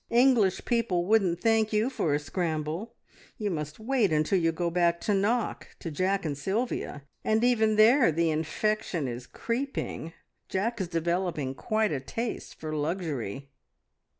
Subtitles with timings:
[0.09, 2.95] English people wouldn't thank you for a scramble.
[3.37, 7.75] You must wait until you go back to Knock to Jack and Sylvia, and even
[7.75, 10.13] there the infection is creeping.
[10.49, 13.51] Jack is developing quite a taste for luxury."